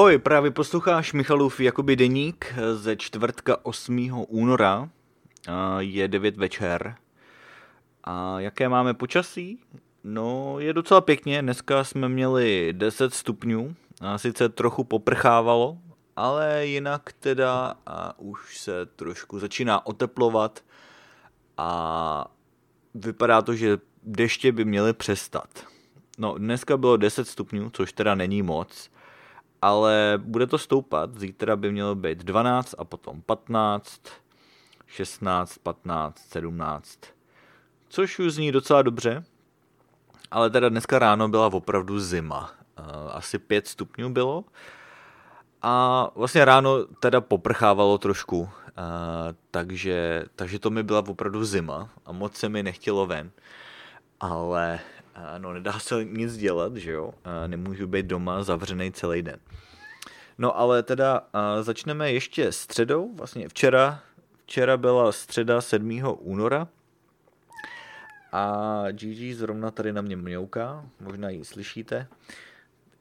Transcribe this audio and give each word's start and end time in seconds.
Ahoj, 0.00 0.18
právě 0.18 0.50
posloucháš 0.50 1.12
Michalův 1.12 1.60
Jakoby 1.60 1.96
deník 1.96 2.54
ze 2.74 2.96
čtvrtka 2.96 3.56
8. 3.62 4.24
února. 4.28 4.88
Je 5.78 6.08
9 6.08 6.36
večer. 6.36 6.94
A 8.04 8.40
jaké 8.40 8.68
máme 8.68 8.94
počasí? 8.94 9.58
No, 10.04 10.56
je 10.58 10.72
docela 10.72 11.00
pěkně. 11.00 11.42
Dneska 11.42 11.84
jsme 11.84 12.08
měli 12.08 12.72
10 12.72 13.14
stupňů. 13.14 13.74
A 14.00 14.18
sice 14.18 14.48
trochu 14.48 14.84
poprchávalo, 14.84 15.78
ale 16.16 16.66
jinak 16.66 17.12
teda 17.12 17.74
a 17.86 18.18
už 18.18 18.58
se 18.58 18.86
trošku 18.86 19.38
začíná 19.38 19.86
oteplovat 19.86 20.64
a 21.56 22.30
vypadá 22.94 23.42
to, 23.42 23.54
že 23.54 23.78
deště 24.02 24.52
by 24.52 24.64
měly 24.64 24.92
přestat. 24.92 25.66
No, 26.18 26.38
dneska 26.38 26.76
bylo 26.76 26.96
10 26.96 27.28
stupňů, 27.28 27.70
což 27.70 27.92
teda 27.92 28.14
není 28.14 28.42
moc, 28.42 28.90
ale 29.62 30.14
bude 30.16 30.46
to 30.46 30.58
stoupat. 30.58 31.18
Zítra 31.18 31.56
by 31.56 31.72
mělo 31.72 31.94
být 31.94 32.18
12 32.18 32.74
a 32.78 32.84
potom 32.84 33.22
15, 33.22 34.00
16, 34.86 35.58
15, 35.58 36.18
17, 36.18 36.98
což 37.88 38.18
už 38.18 38.32
zní 38.32 38.52
docela 38.52 38.82
dobře, 38.82 39.24
ale 40.30 40.50
teda 40.50 40.68
dneska 40.68 40.98
ráno 40.98 41.28
byla 41.28 41.46
opravdu 41.46 42.00
zima. 42.00 42.50
Asi 43.10 43.38
5 43.38 43.66
stupňů 43.66 44.10
bylo 44.10 44.44
a 45.62 46.06
vlastně 46.14 46.44
ráno 46.44 46.84
teda 47.00 47.20
poprchávalo 47.20 47.98
trošku, 47.98 48.48
takže, 49.50 50.24
takže 50.36 50.58
to 50.58 50.70
mi 50.70 50.82
byla 50.82 51.04
opravdu 51.08 51.44
zima 51.44 51.88
a 52.06 52.12
moc 52.12 52.36
se 52.36 52.48
mi 52.48 52.62
nechtělo 52.62 53.06
ven. 53.06 53.30
Ale 54.20 54.78
no 55.38 55.52
nedá 55.52 55.78
se 55.78 56.04
nic 56.04 56.36
dělat, 56.36 56.76
že 56.76 56.92
jo, 56.92 57.14
nemůžu 57.46 57.86
být 57.86 58.06
doma 58.06 58.42
zavřený 58.42 58.92
celý 58.92 59.22
den. 59.22 59.36
No 60.38 60.58
ale 60.58 60.82
teda 60.82 61.22
začneme 61.60 62.12
ještě 62.12 62.52
středou, 62.52 63.14
vlastně 63.14 63.48
včera, 63.48 64.00
včera 64.42 64.76
byla 64.76 65.12
středa 65.12 65.60
7. 65.60 66.00
února 66.18 66.68
a 68.32 68.84
Gigi 68.90 69.34
zrovna 69.34 69.70
tady 69.70 69.92
na 69.92 70.02
mě 70.02 70.16
mňouká, 70.16 70.86
možná 71.00 71.30
ji 71.30 71.44
slyšíte. 71.44 72.06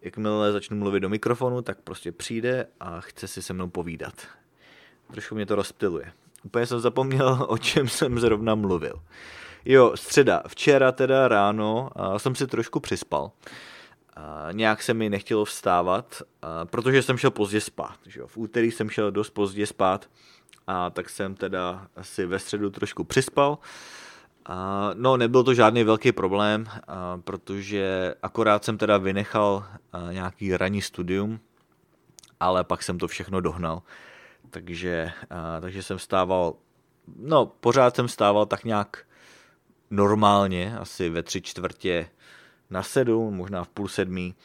Jakmile 0.01 0.51
začnu 0.51 0.77
mluvit 0.77 0.99
do 0.99 1.09
mikrofonu, 1.09 1.61
tak 1.61 1.81
prostě 1.81 2.11
přijde 2.11 2.67
a 2.79 3.01
chce 3.01 3.27
si 3.27 3.41
se 3.41 3.53
mnou 3.53 3.69
povídat. 3.69 4.13
Trošku 5.11 5.35
mě 5.35 5.45
to 5.45 5.55
rozptiluje. 5.55 6.11
Úplně 6.43 6.65
jsem 6.65 6.79
zapomněl, 6.79 7.45
o 7.49 7.57
čem 7.57 7.87
jsem 7.87 8.19
zrovna 8.19 8.55
mluvil. 8.55 9.01
Jo, 9.65 9.91
středa. 9.95 10.43
Včera 10.47 10.91
teda 10.91 11.27
ráno 11.27 11.89
jsem 12.17 12.35
si 12.35 12.47
trošku 12.47 12.79
přispal. 12.79 13.31
Nějak 14.51 14.83
se 14.83 14.93
mi 14.93 15.09
nechtělo 15.09 15.45
vstávat, 15.45 16.21
protože 16.63 17.03
jsem 17.03 17.17
šel 17.17 17.31
pozdě 17.31 17.61
spát. 17.61 17.95
Že 18.05 18.19
jo? 18.19 18.27
V 18.27 18.37
úterý 18.37 18.71
jsem 18.71 18.89
šel 18.89 19.11
dost 19.11 19.29
pozdě 19.29 19.67
spát, 19.67 20.09
a 20.67 20.89
tak 20.89 21.09
jsem 21.09 21.35
teda 21.35 21.87
asi 21.95 22.25
ve 22.25 22.39
středu 22.39 22.69
trošku 22.69 23.03
přispal. 23.03 23.57
No, 24.93 25.17
nebyl 25.17 25.43
to 25.43 25.53
žádný 25.53 25.83
velký 25.83 26.11
problém, 26.11 26.65
protože 27.23 28.15
akorát 28.23 28.65
jsem 28.65 28.77
teda 28.77 28.97
vynechal 28.97 29.65
nějaký 30.11 30.57
ranní 30.57 30.81
studium, 30.81 31.39
ale 32.39 32.63
pak 32.63 32.83
jsem 32.83 32.97
to 32.97 33.07
všechno 33.07 33.41
dohnal. 33.41 33.81
Takže, 34.49 35.11
takže 35.61 35.83
jsem 35.83 35.99
stával, 35.99 36.53
no, 37.15 37.45
pořád 37.45 37.95
jsem 37.95 38.07
stával 38.07 38.45
tak 38.45 38.63
nějak 38.63 39.05
normálně, 39.89 40.77
asi 40.77 41.09
ve 41.09 41.23
tři 41.23 41.41
čtvrtě 41.41 42.09
na 42.69 42.83
sedm, 42.83 43.33
možná 43.33 43.63
v 43.63 43.69
půl 43.69 43.87
sedmí, 43.87 44.35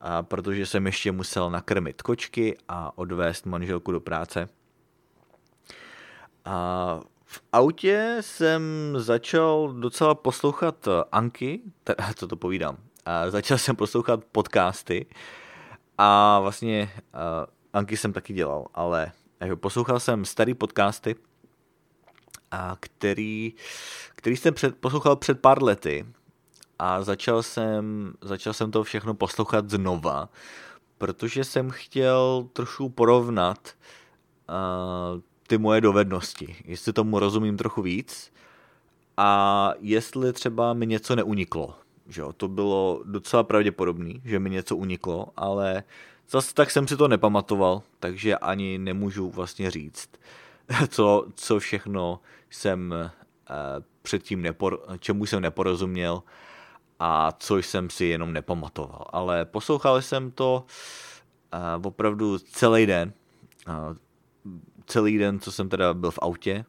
a 0.00 0.22
protože 0.22 0.66
jsem 0.66 0.86
ještě 0.86 1.12
musel 1.12 1.50
nakrmit 1.50 2.02
kočky 2.02 2.56
a 2.68 2.98
odvést 2.98 3.46
manželku 3.46 3.92
do 3.92 4.00
práce. 4.00 4.48
A 6.44 7.00
v 7.24 7.42
autě 7.52 8.16
jsem 8.20 8.62
začal 8.96 9.72
docela 9.72 10.14
poslouchat 10.14 10.88
Anky, 11.12 11.60
teda, 11.84 12.12
co 12.14 12.28
to 12.28 12.36
povídám, 12.36 12.76
a 13.06 13.30
začal 13.30 13.58
jsem 13.58 13.76
poslouchat 13.76 14.24
podcasty 14.32 15.06
a 15.98 16.40
vlastně 16.40 16.90
Anky 17.72 17.96
jsem 17.96 18.12
taky 18.12 18.32
dělal, 18.32 18.66
ale 18.74 19.12
poslouchal 19.54 20.00
jsem 20.00 20.24
starý 20.24 20.54
podcasty, 20.54 21.16
a 22.54 22.76
který, 22.80 23.52
který 24.14 24.36
jsem 24.36 24.54
před, 24.54 24.76
poslouchal 24.76 25.16
před 25.16 25.40
pár 25.40 25.62
lety 25.62 26.06
a 26.78 27.02
začal 27.02 27.42
jsem, 27.42 28.14
začal 28.20 28.52
jsem 28.52 28.70
to 28.70 28.84
všechno 28.84 29.14
poslouchat 29.14 29.70
znova, 29.70 30.28
protože 30.98 31.44
jsem 31.44 31.70
chtěl 31.70 32.48
trošku 32.52 32.88
porovnat 32.88 33.68
uh, 34.48 35.20
ty 35.46 35.58
moje 35.58 35.80
dovednosti, 35.80 36.56
jestli 36.64 36.92
tomu 36.92 37.18
rozumím 37.18 37.56
trochu 37.56 37.82
víc 37.82 38.32
a 39.16 39.72
jestli 39.80 40.32
třeba 40.32 40.72
mi 40.72 40.86
něco 40.86 41.16
neuniklo. 41.16 41.74
Že 42.08 42.20
jo, 42.20 42.32
to 42.32 42.48
bylo 42.48 43.02
docela 43.04 43.42
pravděpodobné, 43.42 44.14
že 44.24 44.38
mi 44.38 44.50
něco 44.50 44.76
uniklo, 44.76 45.26
ale 45.36 45.82
zase 46.30 46.54
tak 46.54 46.70
jsem 46.70 46.88
si 46.88 46.96
to 46.96 47.08
nepamatoval, 47.08 47.82
takže 48.00 48.36
ani 48.36 48.78
nemůžu 48.78 49.30
vlastně 49.30 49.70
říct, 49.70 50.10
co, 50.88 51.26
co 51.34 51.58
všechno 51.58 52.20
jsem 52.50 52.94
uh, 53.04 53.10
předtím 54.02 54.42
nepor, 54.42 54.80
čemu 54.98 55.26
jsem 55.26 55.42
neporozuměl 55.42 56.22
a 57.00 57.32
co 57.32 57.56
jsem 57.56 57.90
si 57.90 58.04
jenom 58.04 58.32
nepamatoval. 58.32 59.06
Ale 59.12 59.44
poslouchal 59.44 60.02
jsem 60.02 60.30
to 60.30 60.66
uh, 61.54 61.86
opravdu 61.86 62.38
celý 62.38 62.86
den. 62.86 63.12
Uh, 63.68 63.96
celý 64.86 65.18
den, 65.18 65.40
co 65.40 65.52
jsem 65.52 65.68
teda 65.68 65.94
byl 65.94 66.10
v 66.10 66.18
autě. 66.22 66.64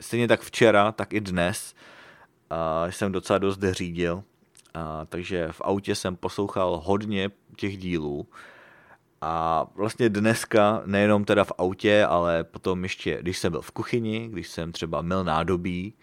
Stejně 0.00 0.28
tak 0.28 0.40
včera, 0.40 0.92
tak 0.92 1.12
i 1.12 1.20
dnes 1.20 1.74
jsem 2.90 3.12
docela 3.12 3.38
dost 3.38 3.58
řídil. 3.70 4.22
Takže 5.06 5.48
v 5.50 5.60
autě 5.60 5.94
jsem 5.94 6.16
poslouchal 6.16 6.80
hodně 6.84 7.30
těch 7.56 7.78
dílů. 7.78 8.26
A 9.28 9.66
vlastně 9.74 10.08
dneska, 10.08 10.82
nejenom 10.86 11.24
teda 11.24 11.44
v 11.44 11.52
autě, 11.58 12.04
ale 12.04 12.44
potom 12.44 12.82
ještě, 12.82 13.18
když 13.20 13.38
jsem 13.38 13.52
byl 13.52 13.60
v 13.60 13.70
kuchyni, 13.70 14.28
když 14.28 14.48
jsem 14.48 14.72
třeba 14.72 15.02
mil 15.02 15.24
nádobí, 15.24 15.94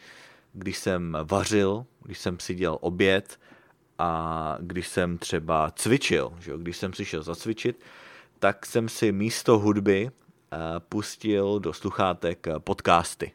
když 0.54 0.78
jsem 0.78 1.18
vařil, 1.24 1.86
když 2.02 2.20
jsem 2.20 2.40
si 2.40 2.56
dělal 2.56 2.78
oběd, 2.82 3.40
a 4.00 4.58
když 4.60 4.88
jsem 4.88 5.18
třeba 5.18 5.72
cvičil, 5.76 6.34
že 6.40 6.54
když 6.58 6.78
jsem 6.78 6.94
si 6.94 7.06
šel 7.06 7.24
zacvičit, 7.24 7.80
tak 8.40 8.66
jsem 8.66 8.90
si 8.90 9.12
místo 9.12 9.60
hudby 9.60 10.12
eh, 10.12 10.58
pustil 10.80 11.60
do 11.60 11.74
sluchátek 11.74 12.48
eh, 12.48 12.60
podcasty. 12.60 13.32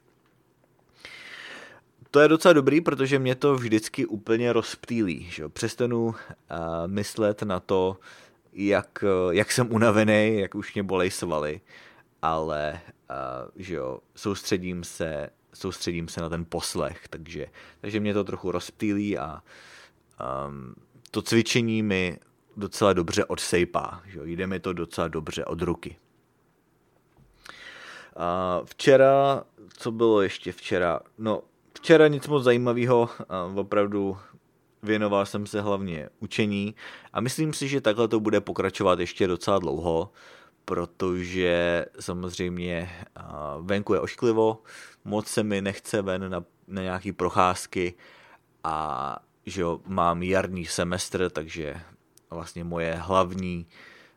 To 2.10 2.20
je 2.20 2.28
docela 2.28 2.53
dobrý, 2.53 2.81
protože 2.81 3.19
mě 3.19 3.34
to 3.34 3.55
vždycky 3.55 4.06
úplně 4.06 4.53
rozptýlí. 4.53 5.26
Že? 5.31 5.49
Přestanu 5.49 6.06
uh, 6.06 6.15
myslet 6.87 7.43
na 7.43 7.60
to, 7.60 7.97
jak, 8.67 9.05
jak 9.31 9.53
jsem 9.53 9.73
unavený, 9.73 10.39
jak 10.39 10.55
už 10.55 10.75
mě 10.75 10.83
bolej 10.83 11.11
svaly, 11.11 11.61
ale 12.23 12.81
uh, 13.11 13.51
že 13.57 13.75
jo, 13.75 13.99
soustředím 14.15 14.85
se, 14.85 15.31
soustředím 15.55 16.09
se 16.09 16.21
na 16.21 16.29
ten 16.29 16.45
poslech, 16.45 17.09
takže, 17.09 17.47
takže 17.81 18.01
mě 18.01 18.15
to 18.15 18.25
trochu 18.25 18.51
rozptýlí 18.51 19.19
a 19.19 19.43
um, 20.49 20.75
to 21.11 21.23
cvičení 21.23 21.83
mi 21.83 22.19
docela 22.57 22.93
dobře 22.93 23.25
odsejpá, 23.25 24.03
že 24.07 24.21
jde 24.25 24.47
mi 24.47 24.61
to 24.61 24.73
docela 24.73 25.09
dobře 25.09 25.45
od 25.45 25.63
ruky. 25.63 25.97
A 28.17 28.61
včera, 28.65 29.44
co 29.69 29.93
bylo 29.93 30.23
ještě 30.23 30.53
včera? 30.53 31.00
No, 31.19 31.43
včera 31.77 32.09
nic 32.09 32.29
moc 32.29 32.44
zajímavého, 32.44 33.09
opravdu 33.55 34.19
věnoval 34.83 35.27
jsem 35.27 35.47
se 35.47 35.61
hlavně 35.61 36.09
učení 36.21 36.75
a 37.13 37.21
myslím 37.21 37.53
si, 37.53 37.69
že 37.69 37.81
takhle 37.81 38.09
to 38.09 38.21
bude 38.21 38.41
pokračovat 38.41 38.99
ještě 38.99 39.27
docela 39.27 39.59
dlouho, 39.59 40.13
protože 40.65 41.87
samozřejmě 42.01 42.91
venku 43.61 43.95
je 43.95 44.01
ošklivo, 44.01 44.63
moc 45.05 45.27
se 45.27 45.43
mi 45.43 45.63
nechce 45.63 46.03
ven 46.03 46.31
na, 46.31 46.45
na 46.69 46.83
nějaký 46.83 47.13
procházky 47.13 47.95
a 48.65 49.19
že 49.47 49.61
jo, 49.61 49.81
mám 49.87 50.23
jarní 50.23 50.67
semestr, 50.67 51.31
takže 51.31 51.81
vlastně 52.31 52.65
moje 52.65 52.95
hlavní, 52.95 53.67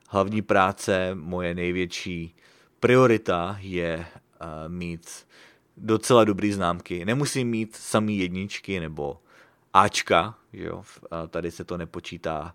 hlavní 0.08 0.42
práce, 0.42 1.10
moje 1.14 1.54
největší 1.54 2.34
priorita 2.80 3.56
je 3.60 4.06
mít 4.68 5.26
docela 5.76 6.24
dobrý 6.24 6.52
známky. 6.52 7.04
Nemusím 7.04 7.48
mít 7.48 7.76
samý 7.76 8.18
jedničky 8.18 8.80
nebo 8.80 9.20
Ačka, 9.74 10.34
že 10.52 10.64
jo, 10.64 10.84
tady 11.28 11.50
se 11.50 11.64
to 11.64 11.76
nepočítá 11.76 12.54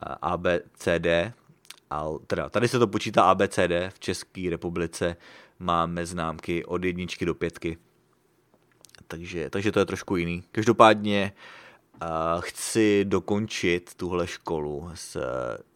A, 0.00 0.36
B, 0.36 0.60
C, 0.74 0.98
D, 0.98 1.32
ale 1.90 2.18
teda 2.26 2.48
tady 2.48 2.68
se 2.68 2.78
to 2.78 2.86
počítá 2.86 3.24
A, 3.24 3.34
B, 3.34 3.48
C, 3.48 3.68
D, 3.68 3.90
v 3.94 3.98
České 3.98 4.50
republice 4.50 5.16
máme 5.58 6.06
známky 6.06 6.64
od 6.64 6.84
jedničky 6.84 7.24
do 7.24 7.34
pětky, 7.34 7.78
takže, 9.08 9.50
takže 9.50 9.72
to 9.72 9.78
je 9.78 9.86
trošku 9.86 10.16
jiný. 10.16 10.44
Každopádně 10.52 11.32
chci 12.40 13.04
dokončit 13.04 13.94
tuhle 13.94 14.26
školu 14.26 14.90
s, 14.94 15.16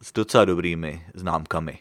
s 0.01 0.13
docela 0.13 0.45
dobrými 0.45 1.05
známkami. 1.13 1.79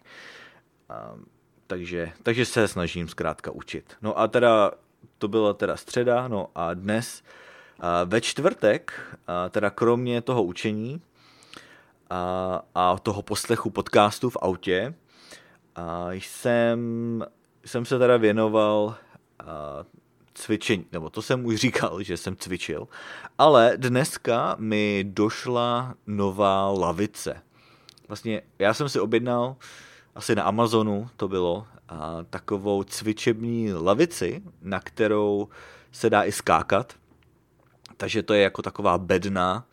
Takže, 1.66 2.12
takže 2.22 2.46
se 2.46 2.68
snažím 2.68 3.08
zkrátka 3.08 3.50
učit. 3.50 3.96
No 4.02 4.18
a 4.18 4.28
teda 4.28 4.70
to 5.18 5.28
byla 5.28 5.52
teda 5.52 5.76
středa, 5.76 6.28
no 6.28 6.48
a 6.54 6.74
dnes 6.74 7.22
ve 8.04 8.20
čtvrtek, 8.20 8.92
teda 9.50 9.70
kromě 9.70 10.22
toho 10.22 10.42
učení 10.42 11.00
a, 12.74 12.96
toho 13.02 13.22
poslechu 13.22 13.70
podcastu 13.70 14.30
v 14.30 14.36
autě, 14.40 14.94
jsem, 16.10 17.24
jsem 17.64 17.84
se 17.84 17.98
teda 17.98 18.16
věnoval 18.16 18.94
cvičení, 20.34 20.86
nebo 20.92 21.10
to 21.10 21.22
jsem 21.22 21.46
už 21.46 21.56
říkal, 21.56 22.02
že 22.02 22.16
jsem 22.16 22.36
cvičil, 22.36 22.88
ale 23.38 23.72
dneska 23.76 24.56
mi 24.58 25.04
došla 25.08 25.94
nová 26.06 26.70
lavice. 26.70 27.42
Vlastně 28.08 28.42
já 28.58 28.74
jsem 28.74 28.88
si 28.88 29.00
objednal 29.00 29.56
asi 30.14 30.34
na 30.34 30.42
Amazonu 30.42 31.08
to 31.16 31.28
bylo 31.28 31.66
takovou 32.30 32.82
cvičební 32.82 33.72
lavici, 33.72 34.42
na 34.62 34.80
kterou 34.80 35.48
se 35.92 36.10
dá 36.10 36.24
i 36.24 36.32
skákat. 36.32 36.92
Takže 37.96 38.22
to 38.22 38.34
je 38.34 38.42
jako 38.42 38.62
taková 38.62 38.98
bedna, 38.98 39.66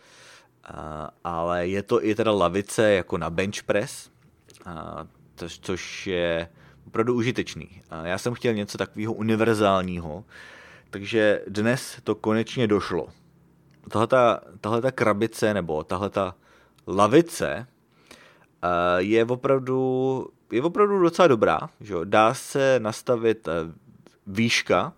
ale 1.23 1.67
je 1.67 1.83
to 1.83 2.05
i 2.05 2.15
teda 2.15 2.31
lavice 2.31 2.91
jako 2.91 3.17
na 3.17 3.29
bench 3.29 3.63
press, 3.63 4.11
což 5.61 6.07
je 6.07 6.49
opravdu 6.87 7.13
užitečný. 7.13 7.81
Já 8.03 8.17
jsem 8.17 8.33
chtěl 8.33 8.53
něco 8.53 8.77
takového 8.77 9.13
univerzálního, 9.13 10.25
takže 10.89 11.41
dnes 11.47 11.97
to 12.03 12.15
konečně 12.15 12.67
došlo. 12.67 13.07
Tahle 14.59 14.81
ta 14.81 14.91
krabice 14.91 15.53
nebo 15.53 15.83
tahle 15.83 16.09
ta 16.09 16.35
lavice 16.87 17.67
je 18.97 19.25
opravdu, 19.25 20.27
je 20.51 20.61
opravdu 20.61 20.99
docela 20.99 21.27
dobrá. 21.27 21.59
Že? 21.79 21.95
Dá 22.03 22.33
se 22.33 22.79
nastavit 22.79 23.47
výška, 24.27 24.93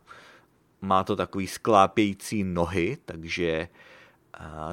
má 0.83 1.03
to 1.03 1.15
takový 1.15 1.47
sklápějící 1.47 2.43
nohy, 2.43 2.97
takže, 3.05 3.67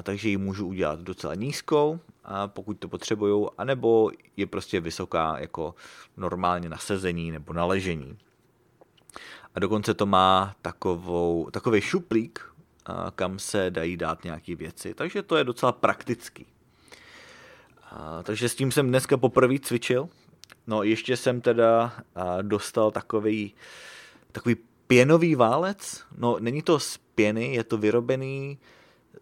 takže 0.03 0.29
ji 0.29 0.37
můžu 0.37 0.67
udělat 0.67 0.99
docela 0.99 1.35
nízkou, 1.35 1.99
pokud 2.47 2.73
to 2.79 2.87
potřebuju, 2.87 3.49
anebo 3.57 4.11
je 4.37 4.47
prostě 4.47 4.79
vysoká 4.79 5.39
jako 5.39 5.75
normálně 6.17 6.69
na 6.69 6.77
sezení 6.77 7.31
nebo 7.31 7.53
na 7.53 7.65
ležení. 7.65 8.17
A 9.55 9.59
dokonce 9.59 9.93
to 9.93 10.05
má 10.05 10.55
takovou, 10.61 11.49
takový 11.51 11.81
šuplík, 11.81 12.53
kam 13.15 13.39
se 13.39 13.71
dají 13.71 13.97
dát 13.97 14.23
nějaké 14.23 14.55
věci, 14.55 14.93
takže 14.93 15.23
to 15.23 15.37
je 15.37 15.43
docela 15.43 15.71
praktický. 15.71 16.45
A, 17.91 18.23
takže 18.23 18.49
s 18.49 18.55
tím 18.55 18.71
jsem 18.71 18.87
dneska 18.87 19.17
poprvé 19.17 19.59
cvičil. 19.59 20.09
No 20.67 20.83
ještě 20.83 21.17
jsem 21.17 21.41
teda 21.41 21.93
a, 22.15 22.41
dostal 22.41 22.91
takový, 22.91 23.53
takový 24.31 24.55
pěnový 24.91 25.35
válec. 25.35 26.03
No 26.17 26.37
není 26.39 26.61
to 26.61 26.79
z 26.79 26.97
pěny, 27.15 27.53
je 27.53 27.63
to 27.63 27.77
vyrobený 27.77 28.59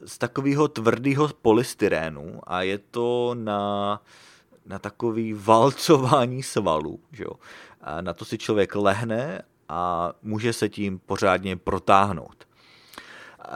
z 0.06 0.18
takového 0.18 0.68
tvrdého 0.68 1.30
polystyrénu 1.42 2.40
a 2.44 2.62
je 2.62 2.78
to 2.78 3.36
na, 3.38 4.02
na 4.66 4.80
takový 4.80 5.34
valcování 5.34 6.44
svalů. 6.44 7.00
Že 7.12 7.24
jo? 7.24 7.32
A 7.82 8.02
na 8.02 8.14
to 8.14 8.26
si 8.26 8.38
člověk 8.38 8.76
lehne 8.76 9.42
a 9.70 10.14
může 10.24 10.54
se 10.54 10.70
tím 10.70 11.00
pořádně 11.00 11.58
protáhnout. 11.58 12.48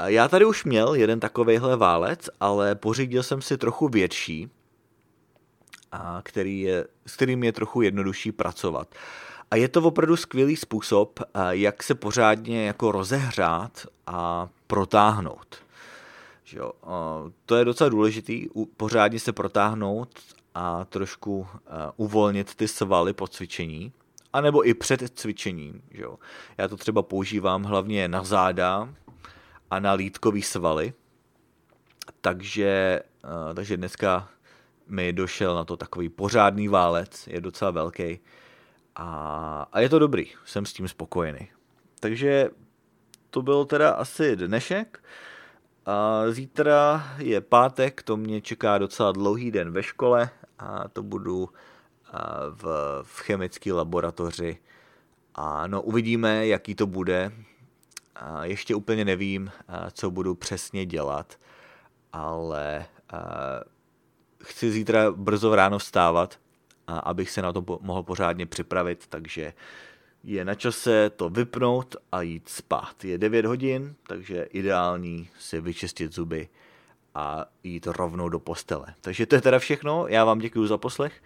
Já 0.05 0.27
tady 0.27 0.45
už 0.45 0.63
měl 0.65 0.93
jeden 0.93 1.19
takovejhle 1.19 1.77
válec, 1.77 2.29
ale 2.39 2.75
pořídil 2.75 3.23
jsem 3.23 3.41
si 3.41 3.57
trochu 3.57 3.87
větší, 3.87 4.49
a 5.91 6.21
který 6.23 6.61
je, 6.61 6.87
s 7.05 7.15
kterým 7.15 7.43
je 7.43 7.51
trochu 7.51 7.81
jednodušší 7.81 8.31
pracovat. 8.31 8.95
A 9.53 9.55
je 9.55 9.67
to 9.67 9.81
opravdu 9.81 10.17
skvělý 10.17 10.55
způsob, 10.55 11.19
jak 11.49 11.83
se 11.83 11.95
pořádně 11.95 12.65
jako 12.65 12.91
rozehřát 12.91 13.85
a 14.07 14.49
protáhnout. 14.67 15.55
Že 16.43 16.57
jo? 16.57 16.71
To 17.45 17.55
je 17.55 17.65
docela 17.65 17.89
důležitý, 17.89 18.47
pořádně 18.77 19.19
se 19.19 19.33
protáhnout 19.33 20.09
a 20.55 20.85
trošku 20.85 21.47
uvolnit 21.97 22.55
ty 22.55 22.67
svaly 22.67 23.13
po 23.13 23.27
cvičení, 23.27 23.91
anebo 24.33 24.67
i 24.67 24.73
před 24.73 25.19
cvičením. 25.19 25.81
Že 25.91 26.03
jo? 26.03 26.19
Já 26.57 26.67
to 26.67 26.77
třeba 26.77 27.01
používám 27.01 27.63
hlavně 27.63 28.07
na 28.07 28.23
záda 28.23 28.89
a 29.71 29.79
na 29.79 29.93
lítkový 29.93 30.41
svaly, 30.41 30.93
takže, 32.21 33.01
takže 33.53 33.77
dneska 33.77 34.29
mi 34.87 35.13
došel 35.13 35.55
na 35.55 35.63
to 35.63 35.77
takový 35.77 36.09
pořádný 36.09 36.67
válec, 36.67 37.27
je 37.27 37.41
docela 37.41 37.71
velký 37.71 38.19
a, 38.95 39.67
a 39.71 39.79
je 39.79 39.89
to 39.89 39.99
dobrý, 39.99 40.31
jsem 40.45 40.65
s 40.65 40.73
tím 40.73 40.87
spokojený. 40.87 41.47
Takže 41.99 42.49
to 43.29 43.41
byl 43.41 43.65
teda 43.65 43.91
asi 43.91 44.35
dnešek. 44.35 45.03
A 45.85 46.21
zítra 46.29 47.07
je 47.17 47.41
pátek, 47.41 48.03
to 48.03 48.17
mě 48.17 48.41
čeká 48.41 48.77
docela 48.77 49.11
dlouhý 49.11 49.51
den 49.51 49.71
ve 49.71 49.83
škole 49.83 50.29
a 50.59 50.87
to 50.87 51.03
budu 51.03 51.49
v, 52.49 52.65
v 53.03 53.19
chemické 53.19 53.73
laboratoři. 53.73 54.57
A 55.35 55.67
no 55.67 55.81
uvidíme, 55.81 56.47
jaký 56.47 56.75
to 56.75 56.87
bude. 56.87 57.31
A 58.15 58.45
ještě 58.45 58.75
úplně 58.75 59.05
nevím, 59.05 59.51
co 59.91 60.11
budu 60.11 60.35
přesně 60.35 60.85
dělat, 60.85 61.39
ale 62.13 62.85
chci 64.43 64.71
zítra 64.71 65.11
brzo 65.11 65.55
ráno 65.55 65.79
vstávat, 65.79 66.39
a 66.87 66.99
abych 66.99 67.31
se 67.31 67.41
na 67.41 67.53
to 67.53 67.79
mohl 67.81 68.03
pořádně 68.03 68.45
připravit, 68.45 69.07
takže 69.07 69.53
je 70.23 70.45
na 70.45 70.55
čase 70.55 71.09
to 71.09 71.29
vypnout 71.29 71.95
a 72.11 72.21
jít 72.21 72.49
spát. 72.49 73.05
Je 73.05 73.17
9 73.17 73.45
hodin, 73.45 73.95
takže 74.07 74.43
ideální 74.43 75.29
si 75.39 75.61
vyčistit 75.61 76.13
zuby 76.13 76.49
a 77.15 77.45
jít 77.63 77.87
rovnou 77.87 78.29
do 78.29 78.39
postele. 78.39 78.85
Takže 79.01 79.25
to 79.25 79.35
je 79.35 79.41
teda 79.41 79.59
všechno, 79.59 80.07
já 80.07 80.25
vám 80.25 80.39
děkuji 80.39 80.67
za 80.67 80.77
poslech. 80.77 81.23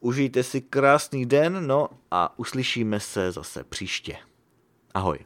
Užijte 0.00 0.42
si 0.42 0.60
krásný 0.60 1.26
den, 1.26 1.66
no 1.66 1.88
a 2.10 2.38
uslyšíme 2.38 3.00
se 3.00 3.32
zase 3.32 3.64
příště. 3.64 4.16
Ahoj. 4.94 5.18